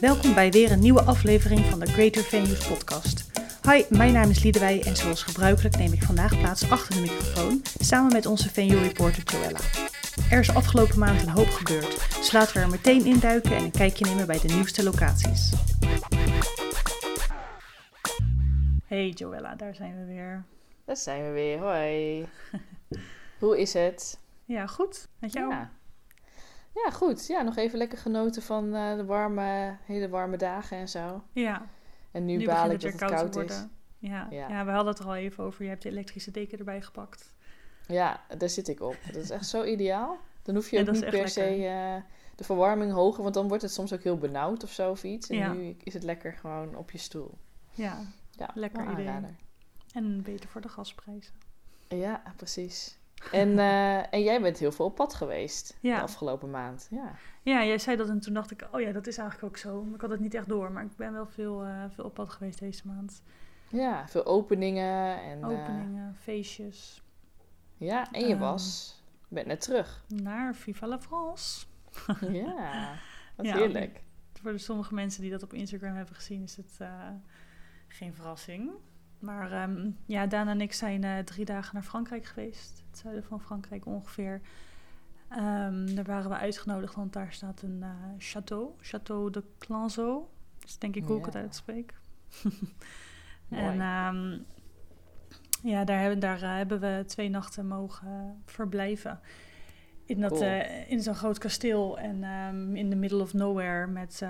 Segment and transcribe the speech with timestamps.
[0.00, 3.30] Welkom bij weer een nieuwe aflevering van de Greater Venues podcast.
[3.70, 7.62] Hi, mijn naam is Liedewij en zoals gebruikelijk neem ik vandaag plaats achter de microfoon
[7.78, 9.58] samen met onze venue reporter Joella.
[10.30, 13.70] Er is afgelopen maand een hoop gebeurd, dus laten we er meteen induiken en een
[13.70, 15.52] kijkje nemen bij de nieuwste locaties.
[18.86, 20.44] Hey Joella, daar zijn we weer.
[20.84, 22.26] Daar zijn we weer, hoi.
[23.40, 24.20] Hoe is het?
[24.44, 25.08] Ja, goed.
[25.18, 25.50] Met jou?
[25.50, 25.70] Ja.
[26.84, 27.26] Ja, goed.
[27.26, 31.22] Ja, nog even lekker genoten van eh, de warme, hele warme dagen en zo.
[31.32, 31.66] Ja.
[32.10, 33.66] En nu, Nu baal ik het dat weer het koud koud te is.
[33.98, 34.26] Ja.
[34.30, 34.48] Ja.
[34.48, 34.64] Ja.
[34.64, 35.62] we hadden het er al even over.
[35.62, 37.34] Je hebt de elektrische deken erbij gepakt.
[37.86, 38.96] Ja, daar zit ik op.
[39.06, 40.18] Dat is echt zo ideaal.
[40.42, 42.02] Dan hoef je Ja, ook niet per se eh,
[42.36, 45.28] de verwarming hoger, want dan wordt het soms ook heel benauwd of zo of iets.
[45.28, 45.52] En Ja.
[45.52, 47.38] nu is het lekker gewoon op je stoel.
[47.72, 48.00] Ja,
[48.30, 49.08] Ja, Lekker idee.
[49.94, 51.34] en beter voor de gasprijzen.
[51.88, 52.98] Ja, precies.
[53.32, 55.96] En, eh, en jij bent heel veel op pad geweest Ja.
[55.96, 56.86] de afgelopen maand.
[56.90, 57.12] Ja.
[57.42, 59.82] Ja, jij zei dat en toen dacht ik, oh ja, dat is eigenlijk ook zo.
[59.84, 62.14] Maar ik had het niet echt door, maar ik ben wel veel, eh, veel op
[62.14, 63.22] pad geweest deze maand.
[63.68, 65.22] ja, veel openingen.
[65.22, 67.02] En, eh, Openingen, feestjes,
[67.76, 68.38] ja, en je Ehm.
[68.38, 68.94] was.
[69.28, 70.04] Je bent net terug.
[70.08, 71.66] naar Viva la France.
[72.30, 72.92] Ja,
[73.36, 73.56] wat Ja.
[73.56, 74.02] heerlijk.
[74.42, 76.78] Voor de sommige mensen die dat op Instagram hebben gezien, is het
[77.88, 78.70] geen verrassing.
[79.18, 82.84] Maar ehm, ja, Daan en ik zijn eh, drie dagen naar Frankrijk geweest.
[82.90, 84.40] Het zuiden van Frankrijk ongeveer.
[85.28, 88.82] Ehm, daar waren we uitgenodigd, want daar staat een eh, château.
[88.82, 90.30] Château de Clanzo.
[90.58, 91.94] Dat is denk ik hoe ik het uitspreek.
[93.48, 94.38] En ehm,
[95.62, 99.20] ja, daar, hebben, daar eh, hebben we twee nachten mogen verblijven.
[100.04, 100.62] In, dat, Cool.
[100.88, 102.24] in zo'n groot kasteel en
[102.76, 104.22] in the middle of nowhere met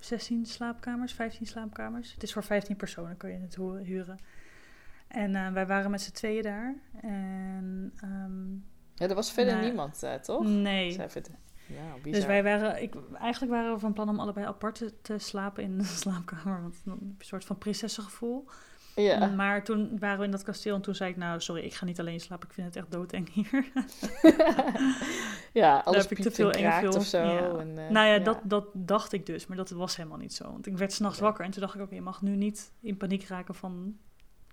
[0.00, 2.12] 16 slaapkamers, 15 slaapkamers.
[2.12, 4.18] Het is voor 15 personen, kun je het hu- huren.
[5.08, 6.74] En eh, wij waren met z'n tweeën daar.
[7.02, 8.50] En ehm,
[8.94, 10.44] Ja, er was verder niemand, eh, toch?
[10.46, 11.08] nee, Zij
[11.66, 12.12] Ja, bizar.
[12.12, 15.78] dus wij waren, ik, eigenlijk waren we van plan om allebei apart te, slapen in
[15.78, 16.62] de slaapkamer.
[16.62, 18.48] Want een soort van prinsessengevoel.
[18.96, 19.26] Ja.
[19.26, 21.84] Maar toen waren we in dat kasteel en toen zei ik, nou sorry, ik ga
[21.84, 22.48] niet alleen slapen.
[22.48, 23.64] Ik vind het echt doodeng hier.
[25.52, 26.96] ja, alles heb ik te veel en enge kraakt film.
[26.96, 27.18] of zo.
[27.22, 27.58] Ja.
[27.58, 30.44] En, eh, nou ja, Dat, dat dacht ik dus, maar dat was helemaal niet zo.
[30.44, 31.26] Want ik werd s'nachts Oké.
[31.26, 33.96] wakker en toen dacht ik, oké, je mag nu niet in paniek raken van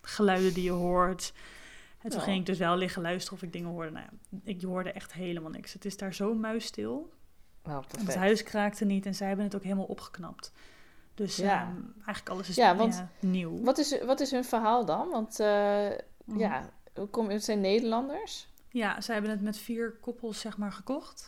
[0.02, 1.34] geluiden die je hoort.
[2.02, 2.25] En toen Ja.
[2.25, 3.92] ging ik dus wel liggen luisteren of ik dingen hoorde.
[3.92, 5.74] Nou ja, ik hoorde echt helemaal niks.
[5.74, 7.14] Het is daar zo muisstil.
[7.64, 10.52] Nou, Het huis kraakte niet en zij hebben het ook helemaal opgeknapt.
[11.18, 11.62] Dus Ja.
[11.62, 13.64] ehm, eigenlijk alles is Ja, want- nieuw.
[13.64, 15.10] Wat, is, wat is hun verhaal dan?
[15.10, 15.88] Want eh,
[16.26, 16.40] Mhm.
[16.40, 16.70] ja,
[17.12, 18.48] kom, het zijn Nederlanders.
[18.70, 21.28] Ja, ze hebben het met vier koppels zeg maar gekocht.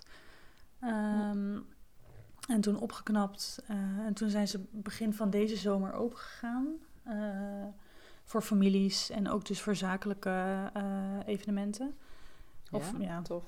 [0.80, 1.58] Ehm,
[2.48, 3.64] En toen opgeknapt.
[3.68, 6.68] eh, en toen zijn ze begin van deze zomer opengegaan.
[7.04, 7.66] eh
[8.24, 10.72] voor families en ook dus voor zakelijke
[11.26, 11.98] evenementen.
[12.72, 13.44] Of ja, ja, tof.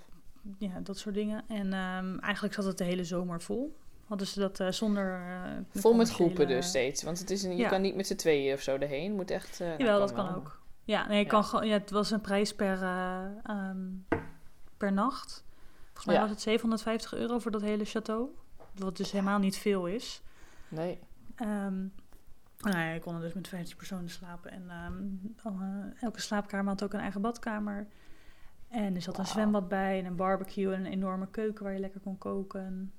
[0.57, 1.43] ja, dat soort dingen.
[1.47, 3.77] En ehm, eigenlijk zat het de hele zomer vol.
[4.11, 5.13] Hadden ze dat eh, zonder...
[5.19, 7.03] eh, Vol met groepen dus steeds.
[7.03, 7.69] Want het is een, je Ja.
[7.69, 9.13] kan niet met z'n tweeën of zo erheen.
[9.15, 9.59] Moet echt...
[9.61, 10.35] eh, nou, Jawel, dat kan wel.
[10.35, 10.59] ook.
[10.83, 11.29] Ja, nee, je Ja.
[11.29, 13.77] Kan gewoon, ja, het was een prijs per, eh, ehm,
[14.77, 15.43] per nacht.
[15.85, 16.21] Volgens mij Ja.
[16.21, 18.39] was het 750 euro voor dat hele château.
[18.75, 20.21] Wat dus helemaal niet veel is.
[20.67, 20.99] Nee.
[21.35, 21.79] Ehm
[22.57, 24.51] nou ja, je kon er dus met 15 personen slapen.
[24.51, 25.03] En ehm,
[25.61, 27.87] eh, elke slaapkamer had ook een eigen badkamer.
[28.67, 31.79] En er zat een zwembad bij en een barbecue en een enorme keuken waar je
[31.79, 32.93] lekker kon koken.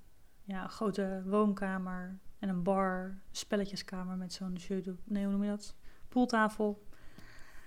[0.45, 4.95] Ja, een grote woonkamer en een bar, spelletjeskamer met zo'n jeu de...
[5.05, 5.75] Nee, hoe noem je dat?
[6.09, 6.83] Pooltafel.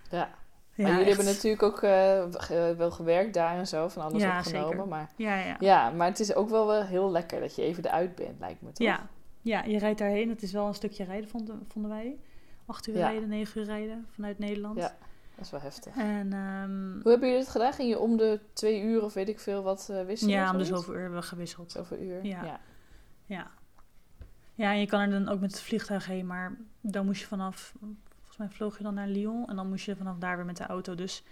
[0.09, 0.29] Ja.
[0.77, 1.17] Ja, maar jullie echt.
[1.17, 3.87] hebben natuurlijk ook eh, ge- wel gewerkt daar en zo.
[3.87, 4.69] Van alles Ja, opgenomen.
[4.69, 4.87] zeker.
[4.87, 5.55] Maar, Ja, ja.
[5.59, 8.61] ja, maar het is ook wel, wel heel lekker dat je even eruit bent, lijkt
[8.61, 8.87] me toch?
[8.87, 9.07] Ja,
[9.41, 10.29] ja, je rijdt daarheen.
[10.29, 12.17] Het is wel een stukje rijden, vonden, vonden wij.
[12.65, 14.77] Acht uur rijden, negen uur rijden vanuit Nederland.
[14.77, 14.95] Ja.
[15.35, 15.95] Dat is wel heftig.
[15.95, 17.73] En ehm, Hoe hebben jullie het gedaan?
[17.73, 20.33] Ging je om de twee uur of weet ik veel wat eh wisselen?
[20.33, 21.71] ja, om de zoveel uur hebben we gewisseld.
[21.71, 22.25] Zoveel uur?
[22.25, 22.43] Ja.
[22.43, 22.59] ja.
[23.25, 23.51] Ja.
[24.53, 27.27] Ja, en je kan er dan ook met het vliegtuig heen, maar dan moest je
[27.27, 27.73] vanaf,
[28.13, 30.57] volgens mij vloog je dan naar Lyon en dan moest je vanaf daar weer met
[30.57, 30.95] de auto.
[30.95, 31.23] Dus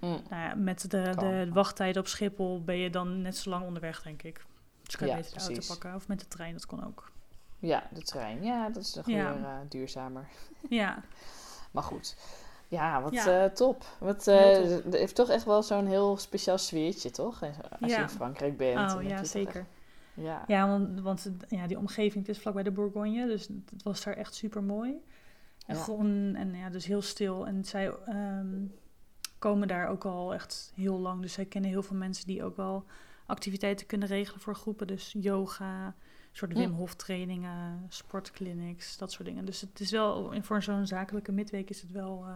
[0.00, 0.20] Mm.
[0.30, 4.02] nou ja, met de, de wachttijd op Schiphol ben je dan net zo lang onderweg,
[4.02, 4.44] denk ik.
[4.82, 7.10] Dus kan je Ja, beter de auto pakken of met de trein, dat kon ook.
[7.58, 8.42] Ja, de trein.
[8.42, 10.26] Ja, dat is nog weer eh, duurzamer.
[10.68, 11.02] Ja,
[11.72, 12.16] Maar goed.
[12.74, 13.44] Ja, wat Ja.
[13.44, 13.84] eh, top.
[13.98, 14.84] Wat, Heel eh, top.
[14.84, 17.42] Het heeft toch echt wel zo'n heel speciaal sweertje, toch?
[17.80, 18.94] Als je in Frankrijk bent.
[18.94, 19.56] oh ja, zeker.
[19.60, 19.68] echt-
[20.14, 20.44] ja.
[20.46, 24.04] Ja, want, want het- ja, die omgeving, het is vlakbij de Bourgogne, dus het was
[24.04, 24.92] daar echt super mooi.
[25.66, 25.82] En Ja.
[25.82, 27.46] gewoon, en ja, dus heel stil.
[27.46, 28.46] En zij ehm,
[29.38, 32.56] komen daar ook al echt heel lang, dus zij kennen heel veel mensen die ook
[32.56, 32.84] wel
[33.26, 34.86] activiteiten kunnen regelen voor groepen.
[34.86, 35.94] Dus yoga,
[36.32, 36.52] soort.
[36.52, 39.44] Wim Hof trainingen, sportclinics, dat soort dingen.
[39.44, 42.32] Dus het is wel, voor zo'n zakelijke midweek is het wel eh,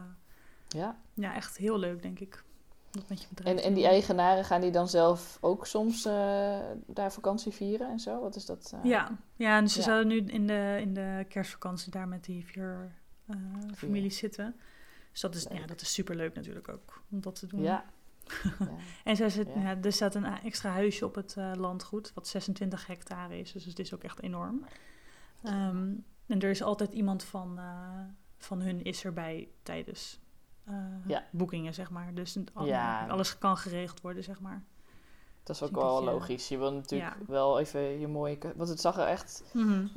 [0.69, 0.99] ja.
[1.15, 2.43] ja, echt heel leuk, denk ik.
[2.91, 6.59] Dat met je bedrijf En, en die eigenaren gaan die dan zelf ook soms eh,
[6.87, 8.21] daar vakantie vieren en zo?
[8.21, 8.73] Wat is dat?
[8.75, 8.85] eh?
[8.91, 9.85] Ja, ja en ze Ja.
[9.85, 12.93] zouden nu in de, in de kerstvakantie daar met die vier
[13.27, 13.37] eh,
[13.75, 14.57] families zitten.
[15.13, 17.61] Dus dat is, ja, dat is super leuk natuurlijk ook om dat te doen.
[17.71, 17.85] Ja.
[19.05, 19.61] En zij zit, Ja.
[19.61, 19.79] ja.
[19.83, 23.53] er staat een extra huisje op het landgoed, wat 26 hectare is.
[23.53, 24.65] Dus het is ook echt enorm.
[25.43, 25.93] Ehm,
[26.27, 27.61] en er is altijd iemand van,
[28.39, 30.21] van hun is erbij tijdens
[30.69, 30.75] eh,
[31.07, 31.25] Ja.
[31.31, 32.15] boekingen, zeg maar.
[32.15, 33.07] Dus het- al- Ja.
[33.07, 34.63] alles kan geregeld worden, zeg maar.
[35.43, 36.49] Dat is ook Dus wel logisch.
[36.49, 37.27] Je wil natuurlijk Ja.
[37.27, 38.39] wel even je mooie...
[38.57, 39.45] Want het zag er echt...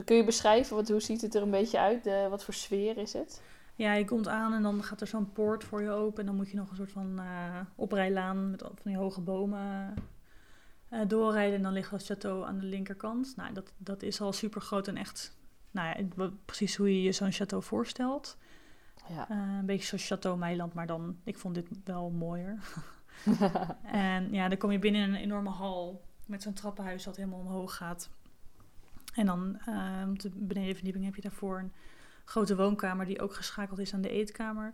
[0.06, 2.04] Kun je beschrijven, wat, hoe ziet het er een beetje uit?
[2.04, 3.42] De, wat voor sfeer is het?
[3.76, 6.20] Ja, je komt aan en dan gaat er zo'n poort voor je open.
[6.20, 9.94] En dan moet je nog een soort van eh, oprijlaan met van die hoge bomen
[10.90, 11.56] eh, doorrijden.
[11.56, 13.34] En dan ligt het château aan de linkerkant.
[13.36, 15.38] Nou, dat, dat is al super groot en echt,
[15.72, 15.88] nou
[16.18, 18.38] ja, precies hoe je je zo'n château voorstelt.
[19.14, 19.30] Ja.
[19.30, 22.60] Eh, een beetje zoals Château Meiland, maar dan, ik vond dit wel mooier.
[23.84, 27.40] en ja, dan kom je binnen in een enorme hal met zo'n trappenhuis dat helemaal
[27.40, 28.10] omhoog gaat.
[29.14, 29.60] En dan
[30.10, 31.72] op de benedenverdieping heb je daarvoor een
[32.26, 34.74] grote woonkamer die ook geschakeld is aan de eetkamer.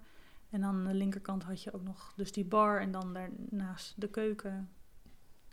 [0.49, 3.93] En dan aan de linkerkant had je ook nog dus die bar en dan daarnaast
[3.95, 4.69] de keuken.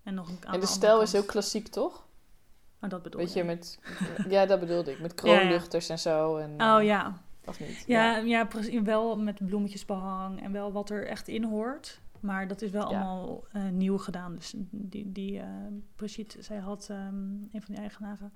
[0.02, 2.06] En nog een aan en de stijl is ook klassiek, toch?
[2.80, 3.78] Oh, dat bedoel Weet je, met...
[4.28, 5.00] Ja, dat bedoelde ik.
[5.00, 5.38] Met Ja, ja.
[5.38, 6.36] kroonluchters en zo.
[6.36, 7.84] En, Oh eh, ja, Of niet?
[7.86, 8.44] Ja, ja.
[8.44, 8.80] precies.
[8.82, 12.00] Wel met bloemetjesbehang en wel wat er echt in hoort.
[12.20, 13.00] Maar dat is wel Ja.
[13.00, 14.34] allemaal eh, nieuw gedaan.
[14.34, 15.42] Dus die, die
[15.96, 18.32] Brigitte, zij had, ehm, een van die eigenaren,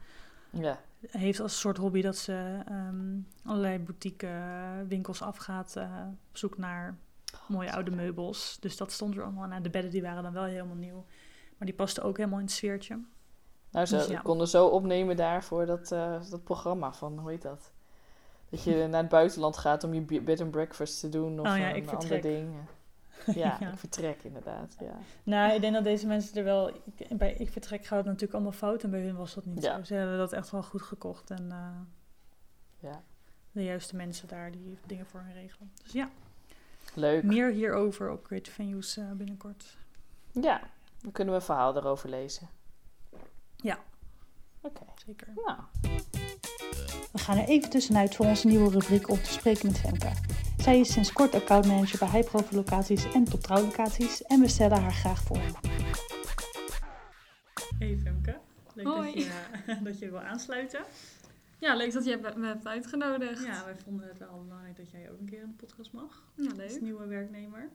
[0.51, 0.79] Ja.
[1.11, 5.91] heeft als soort hobby dat ze ehm, allerlei boutique eh, winkels afgaat eh,
[6.31, 6.99] op zoek naar
[7.49, 8.57] mooie oude meubels.
[8.61, 9.63] Dus dat stond er allemaal aan.
[9.63, 11.05] De bedden die waren dan wel helemaal nieuw.
[11.57, 12.99] Maar die pasten ook helemaal in het sfeertje.
[13.71, 14.21] Nou, ze Dus ja.
[14.21, 15.89] konden zo opnemen daar voor dat,
[16.31, 17.73] dat programma van, hoe heet dat?
[18.51, 21.47] Dat je naar het buitenland gaat om je be- bed and breakfast te doen of
[21.47, 22.55] Oh ja, een ander ding.
[23.27, 23.73] Ja, Ja.
[23.73, 24.77] ik vertrek inderdaad.
[24.81, 24.99] Ja.
[25.23, 26.69] Nou, ik denk dat deze mensen er wel...
[26.69, 28.83] Ik, bij Ik Vertrek gaat het natuurlijk allemaal fout.
[28.83, 29.77] En bij hun was dat niet Ja.
[29.77, 29.85] zo.
[29.85, 31.31] Ze hebben dat echt wel goed gekocht.
[31.31, 33.03] En eh, ja.
[33.53, 35.73] de juiste mensen daar die dingen voor hen regelen.
[35.83, 36.09] Dus ja,
[36.95, 37.23] Leuk.
[37.23, 39.77] meer hierover op Creative Venues eh, binnenkort.
[40.33, 40.61] Ja,
[41.01, 42.49] dan kunnen we een verhaal erover lezen.
[43.57, 43.79] Ja.
[44.61, 44.83] Oké.
[45.07, 45.29] Zeker.
[45.35, 45.59] Nou,
[47.19, 50.13] We gaan er even tussenuit voor onze nieuwe rubriek om te spreken met Femke.
[50.59, 54.93] Zij is sinds kort accountmanager bij High locaties en top locaties en we stellen haar
[54.93, 55.41] graag voor.
[57.79, 58.39] Hey Femke,
[58.75, 59.15] leuk Hoi.
[59.15, 60.85] Dat, je, dat je wil aansluiten.
[61.59, 63.45] Ja, leuk dat je me hebt uitgenodigd.
[63.45, 66.31] Ja, wij vonden het wel belangrijk dat jij ook een keer in de podcast mag.
[66.35, 67.69] Ja, Als nieuwe werknemer.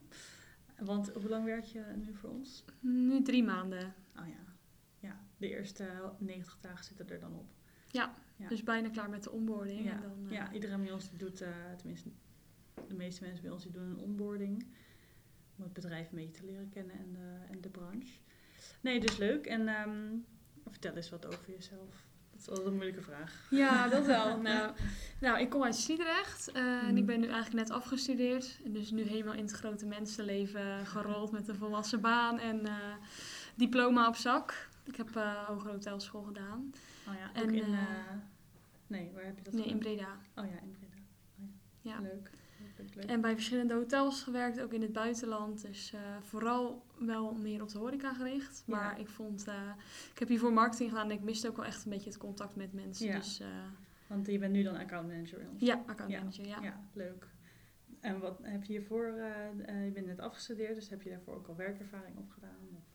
[0.79, 2.63] Want hoe lang werk je nu voor ons?
[2.79, 3.93] Nu drie maanden.
[4.19, 4.53] Oh ja,
[4.99, 5.87] ja de eerste
[6.17, 7.45] 90 dagen zitten er dan op.
[7.87, 8.47] Ja, Ja.
[8.47, 9.83] dus bijna klaar met de onboarding.
[9.83, 12.09] Ja, En dan, eh, ja, iedereen bij ons doet, eh, tenminste
[12.87, 14.65] de meeste mensen bij ons die doen een onboarding.
[15.57, 18.17] Om het bedrijf mee te leren kennen en de, en de branche.
[18.81, 19.45] Nee, dus leuk.
[19.45, 20.15] En ehm,
[20.69, 22.05] vertel eens wat over jezelf.
[22.31, 23.47] Dat is altijd een moeilijke vraag.
[23.49, 24.37] Ja, dat wel.
[24.41, 24.71] nou,
[25.19, 26.97] nou, ik kom uit Sliedrecht eh, en Mhm.
[26.97, 28.59] ik ben nu eigenlijk net afgestudeerd.
[28.65, 32.95] Dus nu helemaal in het grote mensenleven gerold met een volwassen baan en eh,
[33.55, 34.69] diploma op zak.
[34.83, 36.71] Ik heb eh hogere hotelschool gedaan.
[37.07, 37.63] Oh ja, En, in...
[37.63, 37.87] eh, eh,
[38.87, 39.77] nee, waar heb je dat Nee, in?
[39.77, 40.17] Breda.
[40.35, 40.95] Oh ja, in Breda.
[41.39, 41.45] Oh
[41.81, 41.91] ja.
[41.91, 41.99] Ja.
[41.99, 42.31] Leuk.
[42.77, 43.05] Leuk, leuk.
[43.05, 45.61] En bij verschillende hotels gewerkt, ook in het buitenland.
[45.61, 48.63] Dus eh, vooral wel meer op de horeca gericht.
[48.65, 48.75] Ja.
[48.75, 49.47] Maar ik vond,
[50.13, 52.55] ik heb hiervoor marketing gedaan en ik miste ook wel echt een beetje het contact
[52.55, 53.05] met mensen.
[53.07, 53.15] Ja.
[53.17, 53.41] Dus
[54.07, 55.61] Want je bent nu dan accountmanager bij ons.
[55.61, 56.61] ja, accountmanager, ja.
[56.61, 57.27] Ja, leuk.
[57.99, 59.05] En wat heb je hiervoor,
[59.85, 62.67] je bent net afgestudeerd, dus heb je daarvoor ook al werkervaring opgedaan?
[62.77, 62.92] Of,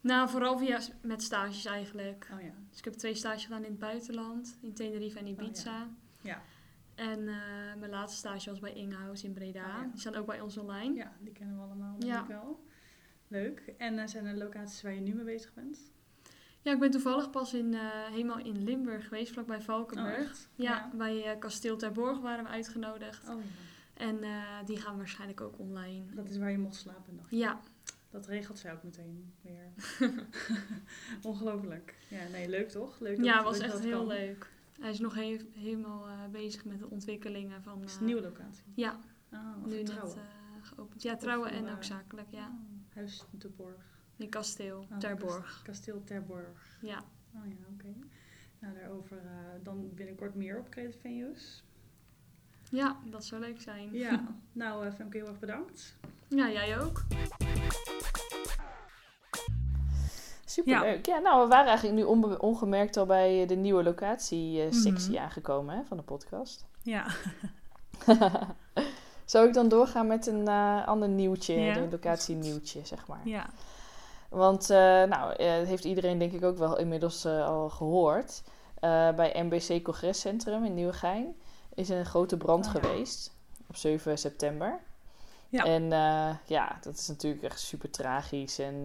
[0.00, 2.28] Nou, vooral via, met stages eigenlijk.
[2.34, 5.82] oh ja, Dus ik heb twee stages gedaan in het buitenland, in Tenerife en Ibiza.
[5.82, 5.88] Oh,
[6.24, 6.42] ja.
[6.94, 7.34] En eh,
[7.78, 9.60] mijn laatste stage was bij Ingehouse in Breda.
[9.60, 9.88] Oh, ja.
[9.90, 10.94] Die staan ook bij ons online.
[10.94, 12.20] ja, die kennen we allemaal Ja.
[12.22, 12.64] ik wel.
[13.28, 13.72] Leuk.
[13.78, 15.78] En eh, zijn er locaties waar je nu mee bezig bent?
[16.62, 20.30] Ja, ik ben toevallig pas in, eh, helemaal in Limburg geweest, vlakbij Valkenburg.
[20.30, 23.28] Oh, ja, bij Kasteel Terborg waren we uitgenodigd.
[23.28, 23.34] Oh.
[23.94, 24.18] En
[24.64, 26.04] die gaan waarschijnlijk ook online.
[26.14, 27.26] Dat is waar je mocht slapen nog.
[27.30, 27.60] Ja,
[28.10, 29.72] Dat regelt zij ook meteen weer.
[31.22, 31.94] Ongelooflijk.
[32.08, 33.00] Ja, nee, leuk toch?
[33.00, 34.06] Leuk ja was echt heel kan.
[34.06, 34.50] leuk.
[34.80, 37.82] Hij is nog he- helemaal eh, bezig met de ontwikkelingen van...
[37.82, 38.64] Is het eh, een nieuwe locatie?
[38.74, 39.00] Ja,
[39.62, 40.16] of nu net trouwen?
[40.16, 41.02] eh, geopend.
[41.02, 42.46] Ja, trouwen Of, en ook zakelijk, ja.
[42.48, 43.96] Oh, Huis de Borg.
[44.16, 45.44] In Kasteel, Oh, Terborg.
[45.44, 46.78] Kast- Kasteel Terborg.
[46.80, 46.98] Ja.
[47.34, 47.94] Oh ja, oké.
[48.58, 49.22] Nou, daarover
[49.62, 51.64] dan binnenkort meer op Creative Venues.
[52.70, 53.92] ja, dat zou leuk zijn.
[53.92, 55.96] Ja, nou Femke, heel erg bedankt.
[56.28, 57.02] Ja, jij ook.
[60.44, 61.06] superleuk.
[61.06, 61.18] Ja.
[61.18, 65.22] nou, we waren eigenlijk nu onbe- ongemerkt al bij eh, de nieuwe locatie-sectie Mhm.
[65.22, 66.66] aangekomen hè, van de podcast.
[66.82, 67.06] Ja,
[69.24, 73.06] Zou ik dan doorgaan met een eh, ander nieuwtje, Ja, de dat locatie nieuwtje, zeg
[73.06, 73.20] maar.
[73.24, 73.46] Ja.
[74.28, 78.42] Want, eh, nou, eh, heeft iedereen denk ik ook wel inmiddels eh, al gehoord.
[78.74, 81.36] Eh, bij MBC Congrescentrum in Nieuwegein
[81.74, 82.80] is een grote brand Oh, ja.
[82.80, 83.34] geweest
[83.68, 84.80] op 7 september.
[85.50, 85.64] Ja.
[85.64, 88.58] En eh, ja, dat is natuurlijk echt super tragisch.
[88.58, 88.82] En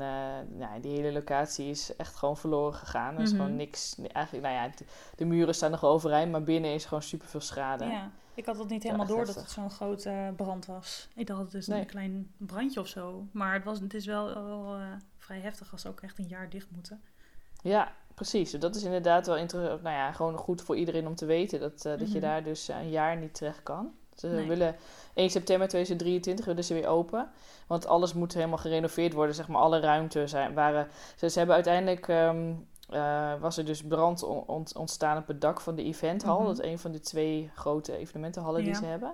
[0.58, 3.16] ja, die hele locatie is echt gewoon verloren gegaan.
[3.16, 3.42] Er is Mhm.
[3.42, 3.96] gewoon niks.
[4.12, 7.40] Eigenlijk, nou ja, de, de muren staan nog overeind, maar binnen is gewoon super veel
[7.42, 7.86] schade.
[7.86, 8.12] ja.
[8.36, 11.08] Ik had het niet helemaal door dat het zo'n grote brand was.
[11.16, 11.80] Ik dacht het is Nee.
[11.80, 13.28] een klein brandje of zo.
[13.32, 14.82] Maar het, was, het is wel, wel eh,
[15.18, 17.02] vrij heftig als ze ook echt een jaar dicht moeten.
[17.62, 18.52] Ja, precies.
[18.52, 22.00] Dat is inderdaad wel nou ja, gewoon goed voor iedereen om te weten dat, dat
[22.00, 22.20] je Mhm.
[22.20, 23.94] daar dus een jaar niet terecht kan.
[24.16, 24.48] Ze Nee.
[24.48, 24.76] willen
[25.14, 27.30] 1 september 2023 willen ze weer open.
[27.68, 29.36] Want alles moet helemaal gerenoveerd worden.
[29.36, 30.88] Zeg maar, alle ruimte zijn, waren.
[31.16, 32.08] Ze, ze hebben uiteindelijk.
[32.08, 32.54] ehm,
[32.90, 36.38] eh, was er dus brand on- ont- ontstaan op het dak van de eventhal.
[36.38, 36.48] Mhm.
[36.48, 39.14] Dat is een van de twee grote evenementenhallen die ze hebben.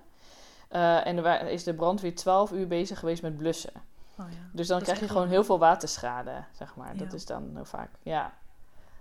[0.67, 3.71] Eh, en er is de brandweer 12 uur bezig geweest met blussen.
[4.19, 4.37] Oh, ja.
[4.53, 6.97] Dus dan Dat krijg je gewoon heel veel waterschade, zeg maar.
[6.97, 8.33] Dat is dan heel vaak, ja.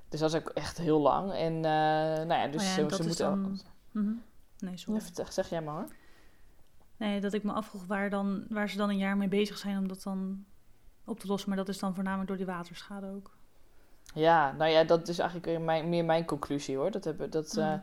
[0.08, 1.32] Dus dat is ook echt heel lang.
[1.32, 1.62] En eh,
[2.26, 3.16] nou ja, dus Oh ja, ze, en moeten...
[3.16, 4.12] dan- Mhm.
[4.58, 5.00] Nee, sorry.
[5.14, 5.88] Ja, zeg jij maar hoor.
[6.96, 9.78] Nee, dat ik me afvroeg waar, dan, waar ze dan een jaar mee bezig zijn
[9.78, 10.44] om dat dan
[11.04, 11.48] op te lossen.
[11.48, 13.36] Maar dat is dan voornamelijk door die waterschade ook.
[14.14, 16.90] Ja, nou ja, dat is eigenlijk weer mijn, meer mijn conclusie hoor.
[16.90, 17.78] Dat hebben, dat, eh, Mhm.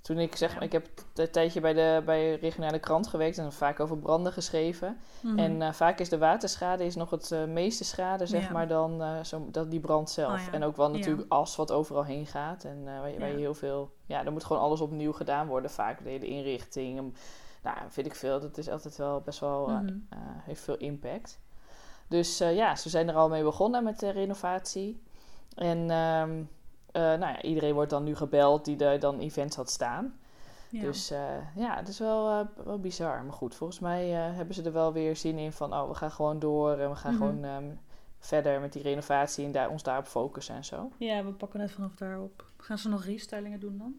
[0.00, 3.52] Toen ik zeg maar, ik heb een tijdje bij de, bij regionale krant gewerkt en
[3.52, 4.98] vaak over branden geschreven.
[5.22, 5.38] Mhm.
[5.38, 8.52] En eh, vaak is de waterschade is nog het eh, meeste schade, zeg Ja.
[8.52, 10.32] maar, dan eh, zo, dat die brand zelf.
[10.40, 10.52] Oh ja.
[10.52, 10.96] En ook wel Ja.
[10.96, 12.64] natuurlijk as wat overal heen gaat.
[12.64, 13.40] En waar, je, waar je Ja.
[13.40, 13.92] heel veel...
[14.06, 15.70] Ja, er moet gewoon alles opnieuw gedaan worden.
[15.70, 16.98] Vaak de hele inrichting.
[16.98, 17.14] en,
[17.62, 18.40] nou, vind ik veel.
[18.40, 19.68] Dat is altijd wel best wel...
[19.68, 19.96] Mhm.
[20.42, 21.40] heeft veel impact.
[22.08, 25.02] Dus ja, ze zijn er al mee begonnen met de renovatie.
[25.54, 26.42] En ehm,
[26.92, 30.18] eh, nou ja, iedereen wordt dan nu gebeld die er dan events had staan.
[30.70, 30.80] ja.
[30.80, 33.22] Dus eh, ja, het is wel, eh, wel bizar.
[33.22, 35.74] Maar goed, volgens mij hebben ze er wel weer zin in van...
[35.74, 37.22] oh, we gaan gewoon door en we gaan Mhm.
[37.22, 37.70] gewoon ehm,
[38.18, 39.44] verder met die renovatie...
[39.44, 40.90] en daar, ons daarop focussen en zo.
[40.98, 42.44] ja, we pakken net vanaf daarop.
[42.56, 43.94] Gaan ze nog restylingen doen dan?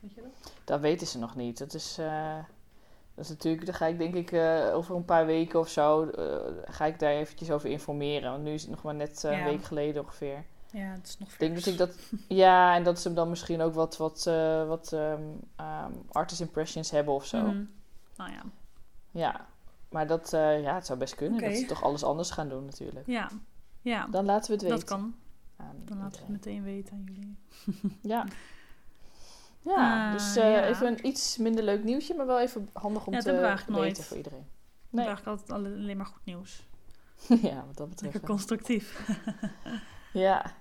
[0.00, 0.52] Weet je dat?
[0.64, 1.58] Dat weten ze nog niet.
[1.58, 1.94] Dat is,
[3.14, 3.66] dat is natuurlijk...
[3.66, 4.32] Daar ga ik denk ik
[4.74, 6.10] over een paar weken of zo...
[6.64, 8.30] ga ik daar eventjes over informeren.
[8.30, 9.32] Want nu is het nog maar net Ja.
[9.38, 10.44] een week geleden ongeveer.
[10.72, 11.72] Ja, het is nog Ik denk dat vers.
[11.74, 11.96] ik dat...
[12.38, 15.22] Ja, en dat ze dan misschien ook wat, wat, eh, wat ehm,
[15.56, 17.38] ehm, artist impressions hebben of zo.
[17.40, 17.64] Mhm.
[18.16, 18.42] Nou ja.
[19.10, 19.46] Ja,
[19.88, 21.40] maar dat, eh, ja, het zou best kunnen.
[21.40, 23.06] Dat ze toch alles anders gaan doen natuurlijk.
[23.06, 23.28] Ja.
[23.80, 24.76] Ja, Dan laten we het weten.
[24.78, 25.14] dat kan.
[25.56, 27.36] aan Dan laten we het meteen weten aan jullie.
[28.12, 28.26] Ja.
[29.64, 30.64] Ja, Ah, dus eh, ja.
[30.64, 33.72] even een iets minder leuk nieuwtje, maar wel even handig om Ja, dat te weten
[33.72, 34.04] nooit.
[34.04, 34.46] voor iedereen.
[34.90, 35.06] Nee.
[35.06, 36.66] Eigenlijk altijd alle- alleen maar goed nieuws.
[37.42, 38.12] ja, wat dat betreft.
[38.12, 39.08] Lekker constructief.
[40.12, 40.52] Ja.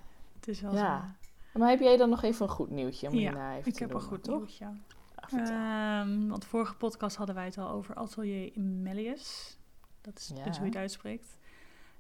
[0.42, 1.16] Het is wel Ja.
[1.54, 3.72] Maar heb jij dan nog even een goed nieuwtje om Ja, hierna even.
[3.72, 4.38] Ik heb een goed toch?
[4.38, 4.74] nieuws, ja.
[5.16, 5.40] Ah.
[5.40, 9.58] Ehm, want vorige podcast hadden wij het al over Atelier Melius.
[10.02, 10.44] Dat is Ja.
[10.44, 11.38] dus hoe je het uitspreekt.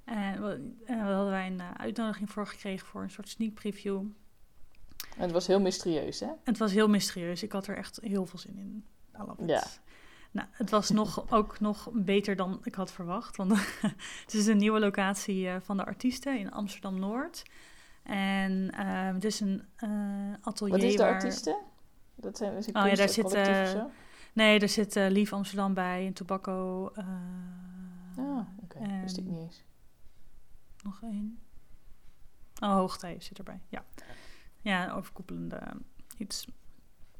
[0.03, 3.97] En we, en hadden wij een eh, uitnodiging voor gekregen voor een soort sneak preview.
[5.17, 6.29] En het was heel mysterieus, hè?
[6.43, 7.43] Het was heel mysterieus.
[7.43, 8.85] Ik had er echt heel veel zin in.
[9.45, 9.63] Ja.
[10.31, 13.35] Nou, het was nog, ook nog beter dan ik had verwacht.
[13.37, 13.51] Want
[14.25, 17.43] het is een nieuwe locatie eh, van de artiesten in Amsterdam-Noord.
[18.03, 19.89] En ehm, het is een eh,
[20.41, 21.13] atelier Wat is de waar...
[21.13, 21.57] artiesten?
[22.15, 23.89] Dat zijn dus een Oh ja, daar zit, zo?
[24.33, 26.85] Nee, er zit eh, Lief Amsterdam bij, en Tobacco.
[28.17, 28.99] Ah, oké.
[29.01, 29.63] Wist ik niet eens.
[30.83, 31.39] Nog één.
[32.59, 33.85] Oh, Hoogtij zit erbij, ja.
[34.61, 35.61] Ja, overkoepelende
[36.17, 36.47] iets.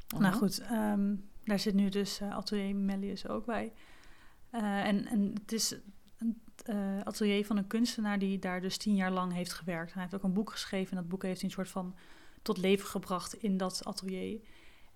[0.08, 0.34] Nou Mhm.
[0.34, 3.74] goed, ehm, daar zit nu dus Atelier Melius ook bij.
[4.52, 5.76] En, en het is
[6.62, 9.88] eh, atelier van een kunstenaar die daar dus tien jaar lang heeft gewerkt.
[9.88, 11.96] En hij heeft ook een boek geschreven en dat boek heeft hij een soort van
[12.42, 14.40] tot leven gebracht in dat atelier.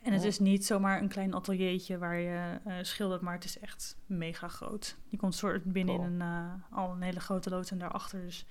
[0.02, 0.28] En het Ja.
[0.28, 4.48] is niet zomaar een klein ateliertje waar je eh, schildert, maar het is echt mega
[4.48, 4.98] groot.
[5.08, 6.08] Je komt soort binnen Cool.
[6.08, 6.22] in een,
[6.72, 8.46] eh, al een hele grote loods en daarachter dus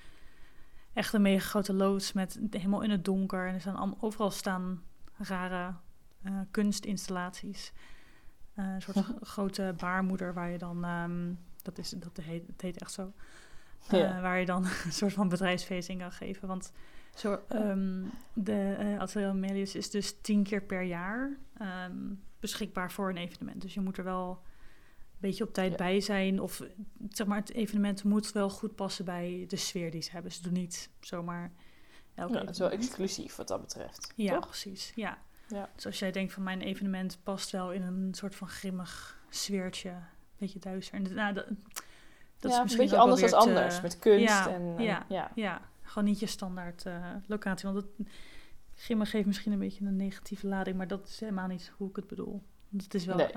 [0.92, 3.46] echt een mega grote loods met helemaal in het donker.
[3.48, 4.82] En er staan allemaal, overal staan
[5.18, 5.74] rare
[6.50, 7.72] kunstinstallaties.
[8.54, 11.32] Een soort grote baarmoeder waar je dan, ehm,
[11.64, 13.12] dat, is, dat heet, het heet echt zo,
[13.88, 16.48] Eh, waar je dan een soort van bedrijfsfeest in kan geven.
[16.48, 16.72] Want
[17.14, 18.02] zo, ehm,
[18.32, 21.96] de eh Atelier Melius is dus tien keer per jaar ehm,
[22.40, 23.62] beschikbaar voor een evenement.
[23.62, 25.76] Dus je moet er wel een beetje op tijd Ja.
[25.76, 26.40] bij zijn.
[26.40, 26.62] Of
[27.08, 30.32] zeg maar, het evenement moet wel goed passen bij de sfeer die ze hebben.
[30.32, 31.52] Ze doen niet zomaar
[32.14, 32.98] elk Ja, het is wel evenement.
[32.98, 34.12] exclusief wat dat betreft.
[34.16, 34.46] Ja, Toch?
[34.46, 34.92] precies.
[34.94, 35.18] Ja.
[35.48, 35.68] Ja.
[35.74, 39.94] Dus als jij denkt van mijn evenement past wel in een soort van grimmig sfeertje,
[40.44, 40.94] beetje duister.
[40.94, 41.56] En, nou, dat, dat
[42.40, 43.80] ja, is een misschien beetje ook anders dan anders.
[43.80, 45.04] Met kunst ja, en, ja.
[45.08, 45.30] ja.
[45.34, 47.72] Ja, gewoon niet je standaard eh, locatie.
[47.72, 48.08] Want het,
[48.74, 51.96] grimmig geeft misschien een beetje een negatieve lading, maar dat is helemaal niet hoe ik
[51.96, 52.42] het bedoel.
[52.76, 53.28] Het is wel Nee.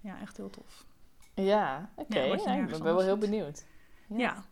[0.00, 0.86] ja, echt heel tof.
[1.34, 2.18] Ja, oké.
[2.18, 3.64] Ja, wat je Ja, ik ben wel heel benieuwd.
[4.08, 4.44] Ja.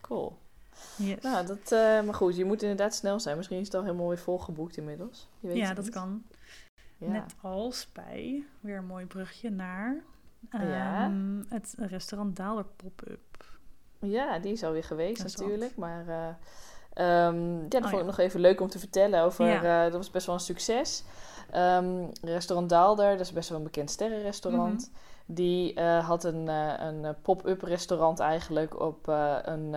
[0.00, 0.38] Cool.
[0.96, 1.22] Yes.
[1.22, 3.36] Nou, dat, eh, maar goed, je moet inderdaad snel zijn.
[3.36, 5.28] Misschien is het al helemaal weer volgeboekt inmiddels.
[5.40, 5.94] Je weet ja, dat niet.
[5.94, 6.22] kan.
[6.98, 7.08] Ja.
[7.08, 10.02] Net als bij, weer een mooi brugje naar
[10.50, 11.04] Ja.
[11.04, 13.44] ehm, het restaurant Daalder Pop-up.
[14.00, 15.76] Ja, die is alweer geweest Dat natuurlijk.
[15.76, 16.28] Maar eh,
[17.26, 18.04] ehm, ja, dat Oh, vond ik ja.
[18.04, 19.46] nog even leuk om te vertellen over.
[19.46, 19.62] Ja.
[19.84, 21.04] eh, dat was best wel een succes.
[21.50, 24.90] Ehm, restaurant Daalder, dat is best wel een bekend sterrenrestaurant.
[24.92, 25.34] Mhm.
[25.34, 29.06] Die eh, had een, een pop-up restaurant eigenlijk op
[29.44, 29.76] een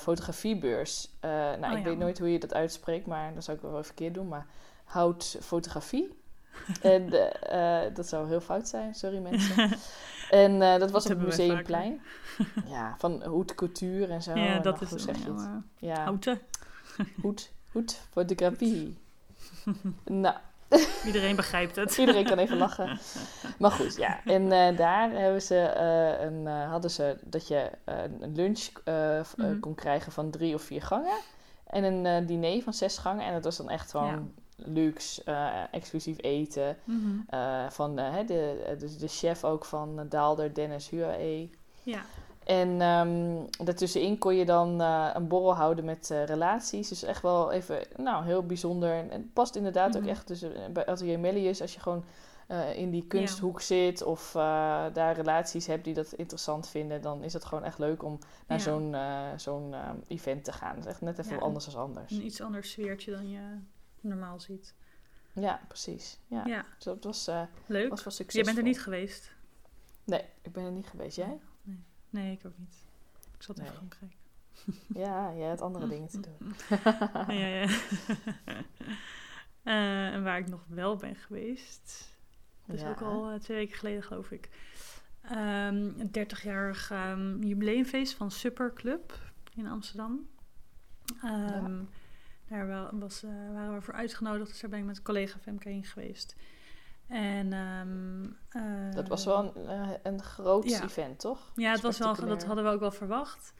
[0.00, 1.10] fotografiebeurs.
[1.20, 1.82] Nou, Oh, ik ja.
[1.82, 4.28] weet nooit hoe je dat uitspreekt, maar dat zou ik wel even verkeerd doen.
[4.28, 4.46] Maar
[4.84, 6.17] hout fotografie.
[6.82, 9.70] en eh, eh, dat zou heel fout zijn, sorry mensen.
[10.30, 12.00] En eh, dat was op het Museumplein.
[12.66, 14.34] ja, van hoed couture en zo.
[14.34, 15.48] ja, En dat is hoe zeg je het?
[15.78, 16.40] ja, houten.
[17.22, 18.98] hoed, hoed fotografie.
[20.04, 20.34] nou,
[21.06, 21.96] Iedereen begrijpt het.
[21.98, 22.98] Iedereen kan even lachen.
[23.58, 24.24] Maar goed, ja.
[24.24, 25.74] En daar hebben ze,
[26.20, 28.68] een, hadden ze dat je een lunch
[29.36, 29.60] Mhm.
[29.60, 31.18] kon krijgen van drie of vier gangen.
[31.66, 33.26] En een diner van zes gangen.
[33.26, 34.32] En dat was dan echt gewoon
[34.64, 36.76] luxe, eh, exclusief eten.
[36.84, 37.18] Mhm.
[37.28, 41.50] Eh, van eh, de, eh, de, de chef ook van Daalder, Dennis Huae.
[41.82, 42.00] Ja,
[42.44, 46.88] En ehm, daartussenin kon je dan een borrel houden met relaties.
[46.88, 48.92] Dus echt wel even, nou, heel bijzonder.
[48.92, 50.10] En het past inderdaad ook Mhm.
[50.10, 51.60] echt dus, bij Atelier Mellius.
[51.60, 52.04] Als je gewoon
[52.74, 54.30] in die kunsthoek zit of
[54.92, 57.02] daar relaties hebt die dat interessant vinden...
[57.02, 58.64] dan is het gewoon echt leuk om naar Ja.
[58.64, 58.96] zo'n
[59.36, 60.74] zo'n eh, event te gaan.
[60.74, 62.12] Het is echt net even anders dan anders.
[62.12, 63.40] een iets ander sfeertje dan je
[64.00, 64.74] normaal ziet.
[65.32, 66.18] Ja, precies.
[66.26, 66.46] Ja.
[66.46, 67.90] Ja, Dus dat was, eh, leuk.
[67.90, 68.34] was wel succesvol.
[68.44, 69.32] Jij bent er niet geweest?
[70.04, 71.16] Nee, ik ben er niet geweest.
[71.16, 71.38] Jij?
[71.62, 72.74] Nee, nee ik ook niet.
[73.36, 73.72] Ik zat in Nee.
[73.72, 74.12] Frankrijk.
[75.04, 76.54] Ja, jij had andere dingen te doen.
[77.36, 77.68] ja, ja, ja.
[79.62, 82.08] Eh, en waar ik nog wel ben geweest,
[82.66, 82.88] dat is Ja.
[82.90, 84.48] ook al eh, twee weken geleden geloof ik.
[85.22, 85.36] Ehm,
[85.98, 89.18] een 30-jarig ehm, jubileumfeest van Super Club
[89.54, 90.28] in Amsterdam.
[91.22, 91.82] Ehm,
[92.48, 95.68] Daar was, eh, waren we voor uitgenodigd, dus daar ben ik met een collega Femke
[95.68, 96.36] heen geweest.
[97.06, 100.82] En, ehm, eh, Dat was wel een, eh, een groot Ja.
[100.82, 101.52] event, toch?
[101.54, 103.52] Ja, het was wel, dat hadden we ook wel verwacht.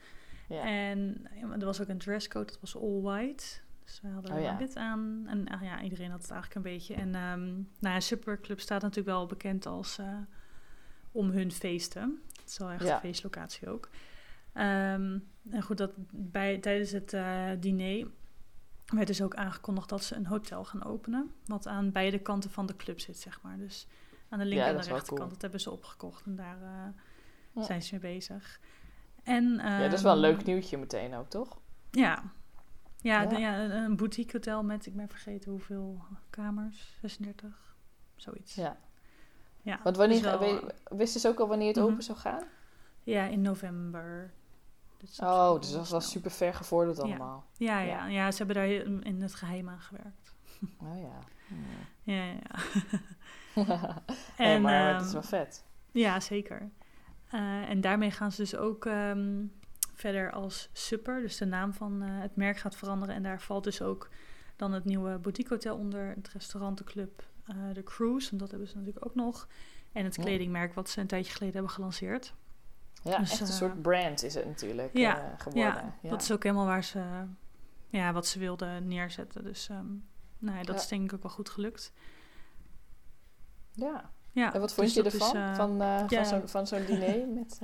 [0.47, 0.63] Ja.
[0.63, 1.27] En
[1.59, 3.45] er was ook een dresscode, dat was all white.
[3.83, 4.57] Dus we hadden Oh een ja.
[4.57, 5.23] wit aan.
[5.27, 6.93] En ah, ja, iedereen had het eigenlijk een beetje.
[6.93, 9.99] En ehm nou ja, Superclub staat natuurlijk wel bekend als
[11.11, 12.21] om hun feesten.
[12.39, 13.89] Het is wel echt een feestlocatie ook.
[14.53, 17.17] Ehm, en goed, dat bij, tijdens het
[17.61, 18.07] diner
[18.89, 21.31] werd dus ook aangekondigd dat ze een hotel gaan openen.
[21.45, 23.57] Wat aan beide kanten van de club zit, zeg maar.
[23.57, 23.87] Dus
[24.29, 25.17] aan de linker Ja, en de rechterkant.
[25.19, 25.29] cool.
[25.29, 27.01] Dat hebben ze opgekocht en daar eh,
[27.51, 27.63] Ja.
[27.63, 28.59] zijn ze mee bezig.
[29.23, 31.59] En, Ja, dat is wel een ehm, leuk nieuwtje meteen ook, toch?
[31.91, 32.23] ja.
[33.01, 33.25] Ja, Ja.
[33.27, 37.75] de- ja, een- een boutique hotel met, ik ben vergeten hoeveel kamers, 36,
[38.15, 38.55] zoiets.
[38.55, 38.77] Ja.
[39.61, 41.85] ja Want wanneer, dus wel, we- wisten ze ook al wanneer het Mhm.
[41.85, 42.43] open zou gaan?
[43.03, 44.33] ja, in november.
[44.99, 47.45] Dus dat is Oh, dus dat was super ver gevorderd allemaal.
[47.57, 47.87] Ja, ja.
[47.87, 50.35] ja, ja, ze hebben daar in in het geheim aan gewerkt.
[50.81, 51.19] Oh ja.
[52.03, 52.43] Ja, ja, ja.
[54.35, 55.63] Hey, En, maar ehm, het is wel vet.
[55.91, 56.69] Ja, zeker.
[57.29, 59.45] Eh, en daarmee gaan ze dus ook ehm,
[59.93, 61.21] verder als Super.
[61.21, 63.15] Dus de naam van eh, het merk gaat veranderen.
[63.15, 64.09] En daar valt dus ook
[64.55, 66.13] dan het nieuwe boutique hotel onder.
[66.15, 68.31] Het restaurant, de club, eh, de cruise.
[68.31, 69.47] En dat hebben ze natuurlijk ook nog.
[69.91, 70.23] En het Ja.
[70.23, 72.33] kledingmerk wat ze een tijdje geleden hebben gelanceerd.
[73.03, 75.73] Ja, dus, echt een eh, soort brand is het natuurlijk ja, eh, geworden.
[75.73, 77.03] Ja, Ja, dat is ook helemaal waar ze,
[77.87, 79.43] ja, wat ze wilden neerzetten.
[79.43, 79.69] Dus
[80.37, 81.93] nou ja, dat is denk ik ook wel goed gelukt.
[83.71, 84.11] Ja.
[84.31, 85.35] Ja, En wat vond dus je is, ervan?
[85.35, 85.77] eh, van
[86.09, 87.27] van zo'n van zo'n diner?
[87.35, 87.59] Met,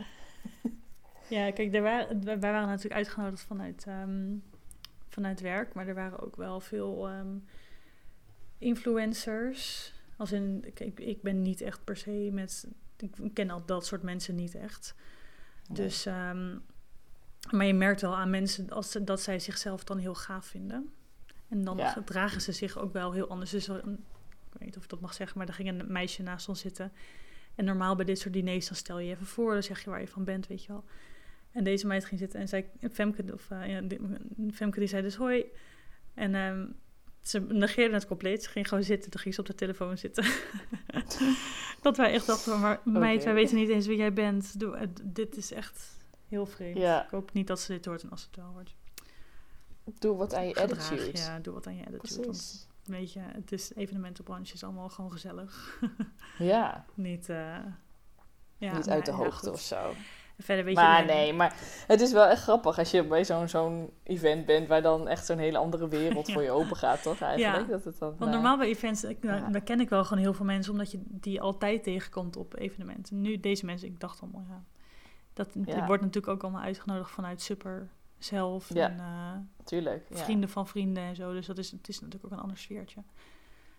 [1.27, 4.35] Ja, kijk, er waren, wij waren natuurlijk uitgenodigd vanuit, ehm,
[5.09, 7.37] vanuit werk, maar er waren ook wel veel ehm,
[8.57, 9.93] influencers.
[10.17, 12.67] Als in, ik, ik ben niet echt per se met,
[12.97, 14.95] ik ken al dat soort mensen niet echt.
[15.71, 16.57] Dus, ehm,
[17.51, 20.89] maar je merkt wel aan mensen als, ze- dat zij zichzelf dan heel gaaf vinden.
[21.49, 21.89] En dan Ja.
[21.91, 23.51] gedragen ze zich ook wel heel anders.
[23.51, 24.03] Dus een-
[24.51, 26.59] ik weet niet of ik dat mag zeggen, maar er ging een meisje naast ons
[26.59, 26.91] zitten.
[27.55, 29.89] En normaal bij dit soort diners, dan stel je je even voor, dan zeg je
[29.89, 30.83] waar je van bent, weet je wel.
[31.51, 33.81] En deze meid ging zitten en zei, Femke, of, eh, ja,
[34.53, 35.45] Femke die zei dus hoi.
[36.13, 36.65] En ehm,
[37.21, 38.43] ze negeerde het compleet.
[38.43, 40.23] Ze ging gewoon zitten, toen ging ze op de telefoon zitten.
[41.81, 43.25] dat wij echt dachten, maar meid, Oké.
[43.25, 44.59] wij weten niet eens wie jij bent.
[44.59, 46.77] Doe, eh, dit is echt heel vreemd.
[46.77, 47.03] Ja.
[47.03, 48.75] Ik hoop niet dat ze dit hoort en als het wel hoort.
[49.99, 51.17] Doe wat aan je Gedraag, attitude.
[51.17, 52.25] Ja, doe wat aan je attitude.
[52.25, 55.81] Want weet je, het is evenementenbranche is allemaal gewoon gezellig.
[56.37, 57.57] Ja, niet, eh,
[58.57, 59.93] ja, niet uit de hoogte of zo.
[60.37, 61.05] En verder weet maar je...
[61.13, 61.55] nee, maar
[61.87, 65.25] het is wel echt grappig als je bij zo'n zo'n event bent waar dan echt
[65.25, 66.33] zo'n hele andere wereld Ja.
[66.33, 67.19] voor je open gaat, toch?
[67.21, 67.65] Eigenlijk.
[67.65, 67.71] Ja.
[67.71, 69.49] Dat het dan, Want eh, normaal bij events, ik, nou, ja.
[69.49, 73.21] daar ken ik wel gewoon heel veel mensen, omdat je die altijd tegenkomt op evenementen.
[73.21, 74.63] Nu, deze mensen, ik dacht allemaal, ja,
[75.33, 75.47] dat
[75.87, 78.89] wordt natuurlijk ook allemaal uitgenodigd vanuit Super zelf Ja.
[78.89, 80.05] en eh, Tuurlijk.
[80.09, 80.17] Ja.
[80.17, 81.33] vrienden van vrienden en zo.
[81.33, 83.01] Dus dat is, het is natuurlijk ook een ander sfeertje.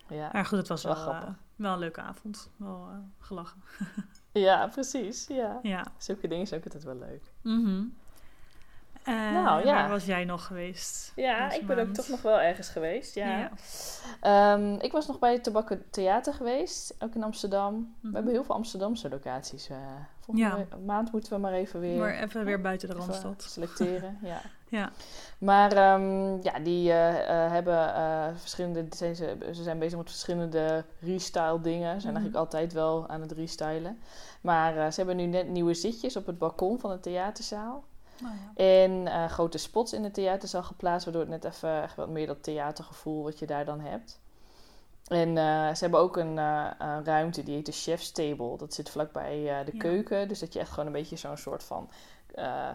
[0.09, 0.31] Ja.
[0.33, 1.29] Maar goed, het was Wel wel, grappig.
[1.29, 2.51] eh, wel een leuke avond.
[2.57, 2.89] Wel
[3.19, 3.63] gelachen.
[4.41, 5.27] ja, precies.
[5.29, 5.59] Ja.
[5.63, 5.85] Ja.
[5.99, 7.23] Zulke dingen zijn ook altijd wel leuk.
[7.43, 7.85] Mhm.
[9.05, 9.75] Eh, Nou, ja.
[9.75, 11.13] Waar was jij nog geweest?
[11.17, 13.15] Ja, ik ben ook toch nog wel ergens geweest.
[13.15, 13.39] Ja.
[13.39, 13.51] Ja.
[14.21, 17.75] Ehm, ik was nog bij het Tobakken Theater geweest, ook in Amsterdam.
[17.75, 18.09] Mhm.
[18.11, 19.69] We hebben heel veel Amsterdamse locaties.
[19.69, 19.77] eh
[20.21, 20.77] volgende Ja.
[20.87, 23.43] maand moeten we maar even weer Maar even weer buiten de Randstad.
[23.43, 24.19] selecteren.
[24.23, 24.41] ja.
[24.69, 24.91] Ja.
[25.39, 28.87] Maar ehm, ja, die eh, eh, hebben eh, verschillende.
[28.91, 31.95] Zijn ze, ze zijn bezig met verschillende restyle dingen.
[31.95, 32.23] Ze zijn Mhm.
[32.23, 33.99] eigenlijk altijd wel aan het restylen.
[34.41, 37.85] Maar ze hebben nu net nieuwe zitjes op het balkon van de theaterzaal.
[38.21, 38.65] Nou ja.
[38.65, 42.43] En grote spots in de theaterzaal geplaatst, waardoor het net even echt wat meer dat
[42.43, 44.21] theatergevoel wat je daar dan hebt.
[45.07, 45.37] En
[45.77, 46.37] ze hebben ook een,
[47.05, 48.57] ruimte die heet de Chef's Table.
[48.57, 49.79] Dat zit vlakbij de Ja.
[49.79, 50.29] keuken.
[50.29, 51.89] Dus dat je echt gewoon een beetje zo'n soort van
[52.37, 52.69] eh,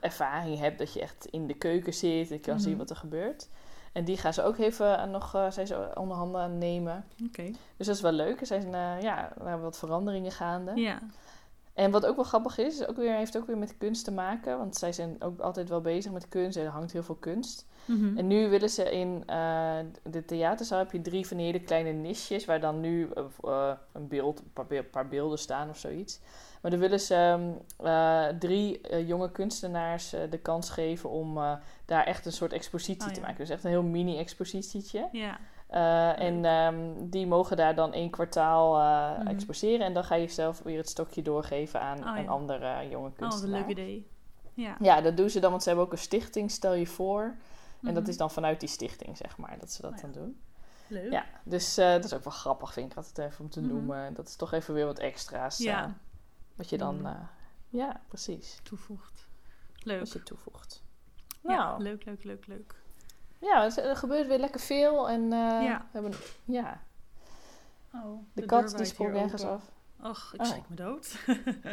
[0.00, 0.78] ervaring hebt.
[0.78, 2.62] Dat je echt in de keuken zit en kan Mhm.
[2.62, 3.48] zien wat er gebeurt.
[3.92, 7.04] En die gaan ze ook even eh, nog eh, zijn ze onder handen aan nemen.
[7.76, 8.40] Dus dat is wel leuk.
[8.40, 8.70] Er zijn
[9.02, 10.72] ja, hebben wat veranderingen gaande.
[10.80, 10.98] Ja.
[11.74, 14.12] En wat ook wel grappig is, is ook weer, heeft ook weer met kunst te
[14.12, 14.58] maken.
[14.58, 16.56] Want zij zijn ook altijd wel bezig met kunst.
[16.56, 17.66] Er hangt heel veel kunst.
[17.84, 18.18] Mhm.
[18.18, 19.22] En nu willen ze in
[20.02, 22.44] de theaterzaal heb je drie van die hele kleine nisjes.
[22.44, 23.10] Waar dan nu
[23.92, 26.20] een beeld, een paar beelden staan of zoiets.
[26.64, 27.50] Maar dan willen ze ehm,
[27.88, 31.52] eh, drie eh, jonge kunstenaars eh, de kans geven om eh,
[31.84, 33.26] daar echt een soort expositie Oh, te ja.
[33.26, 33.38] maken.
[33.38, 35.08] Dus echt een heel mini-expositietje.
[35.12, 35.38] Ja.
[35.66, 36.76] Eh, en ehm,
[37.10, 39.26] die mogen daar dan één kwartaal eh, Mhm.
[39.28, 39.86] exposeren.
[39.86, 43.02] En dan ga je zelf weer het stokje doorgeven aan Oh, een andere jonge Oh,
[43.02, 43.60] wat een kunstenaar.
[43.60, 44.06] leuk idee.
[44.54, 44.76] Ja.
[44.80, 47.22] Ja, dat doen ze dan, want ze hebben ook een stichting, stel je voor.
[47.82, 48.10] En dat Mhm.
[48.10, 50.02] is dan vanuit die stichting, zeg maar, dat ze dat Oh, ja.
[50.02, 50.40] dan doen.
[50.88, 51.12] Leuk.
[51.12, 53.68] Ja, dus eh, dat is ook wel grappig, vind ik altijd even om te Mhm.
[53.68, 54.14] noemen.
[54.14, 55.58] Dat is toch even weer wat extra's.
[55.58, 55.94] Ja.
[56.54, 57.12] Wat je dan, eh,
[57.68, 59.26] ja, precies, Toevoegt.
[59.82, 59.98] Leuk.
[59.98, 60.82] wat je toevoegt.
[61.40, 62.74] Ja, Nou, leuk, leuk, leuk, leuk.
[63.40, 65.08] ja, er gebeurt weer lekker veel.
[65.08, 65.86] En eh, Ja.
[65.92, 66.12] we hebben,
[66.44, 66.82] ja,
[67.94, 69.62] Oh, de, kat die sprong ergens af.
[70.02, 70.46] Och, ik Oh.
[70.46, 71.16] schrik me dood.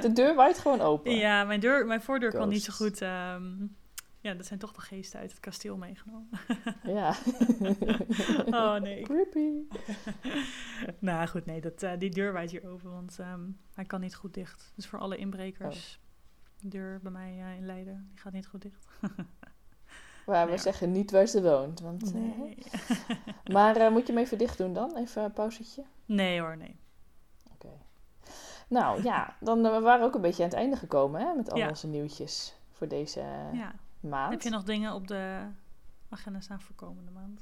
[0.02, 1.16] De deur waait gewoon open.
[1.26, 3.02] ja, mijn, deur, mijn voordeur kan niet zo goed.
[3.02, 3.54] ehm,
[4.22, 6.30] ja, dat zijn toch de geesten uit het kasteel meegenomen.
[6.84, 7.14] Ja.
[8.60, 9.02] oh nee.
[9.04, 9.50] Creepy.
[11.00, 13.42] nou goed, nee, dat, eh, die deur waait hier open, want ehm,
[13.74, 14.72] hij kan niet goed dicht.
[14.76, 16.00] Dus voor alle inbrekers,
[16.60, 18.86] de deur bij mij eh, in Leiden, die gaat niet goed dicht.
[20.26, 20.58] Maar we Ja.
[20.58, 21.80] zeggen niet waar ze woont.
[21.80, 22.58] Want, eh, Nee.
[23.52, 24.96] maar moet je hem even dicht doen dan?
[24.98, 25.84] Even een pauzetje.
[26.06, 26.80] nee hoor, nee.
[28.68, 31.58] Nou ja, dan we waren ook een beetje aan het einde gekomen hè, met al
[31.58, 31.68] Ja.
[31.70, 33.20] onze nieuwtjes voor deze
[33.54, 33.76] Ja.
[34.02, 34.32] Maand.
[34.32, 35.48] Heb je nog dingen op de
[36.10, 37.42] agenda staan voor komende maand?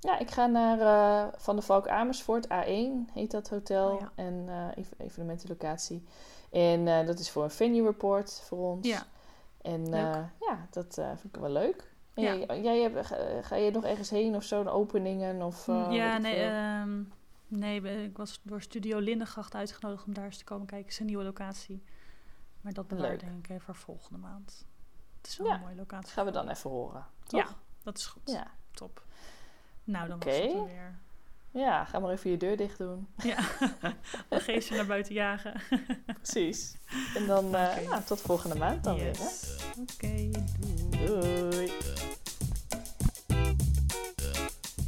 [0.00, 3.90] Ja, ik ga naar eh, Van de Valk Amersfoort, A1 heet dat hotel.
[3.92, 4.12] Oh ja.
[4.14, 6.04] En eh, ev- evenementenlocatie.
[6.50, 8.86] En eh, dat is voor een venue report voor ons.
[8.86, 9.06] Ja.
[9.62, 9.86] En
[10.40, 11.92] ja, dat vind ik wel leuk.
[12.14, 12.34] Ja.
[12.34, 15.42] jij, jij hebt, ga, ga je nog ergens heen of zo, een openingen?
[15.42, 17.02] Of, weet ja, nee, ehm,
[17.48, 20.84] nee, ik was door Studio Lindengracht uitgenodigd om daar eens te komen kijken.
[20.84, 21.82] Het is een nieuwe locatie.
[22.60, 24.66] Maar dat denk ik even voor volgende maand.
[25.24, 25.54] Het is wel Ja.
[25.54, 26.12] een mooie locatie.
[26.12, 27.06] gaan we dan even horen.
[27.26, 27.40] Toch?
[27.40, 27.46] Ja,
[27.82, 28.22] dat is goed.
[28.24, 28.46] Ja.
[28.72, 29.02] Top.
[29.84, 30.42] Nou, dan was Oké.
[30.42, 30.98] het weer.
[31.50, 33.08] Ja, ga maar even je deur dicht doen.
[33.22, 33.36] Ja,
[34.28, 35.60] de geesten naar buiten jagen.
[36.22, 36.76] Precies.
[37.16, 39.16] En dan eh, nou, tot volgende maand dan weer.
[39.78, 41.06] Oké, doei.
[41.06, 41.72] Doei.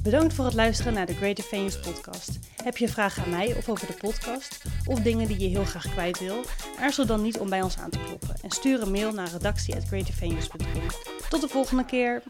[0.06, 2.38] Bedankt voor het luisteren naar de Greater Venues podcast.
[2.62, 4.64] Heb je vragen aan mij of over de podcast?
[4.84, 6.44] Of dingen die je heel graag kwijt wil?
[6.80, 8.34] Aarzel dan niet om bij ons aan te kloppen.
[8.42, 10.82] En stuur een mail naar redactie.greatervenues.com.
[11.28, 12.22] Tot de volgende keer!